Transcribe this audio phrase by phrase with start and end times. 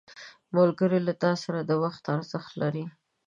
[0.55, 2.85] ملګری له تا سره د وخت ارزښت لري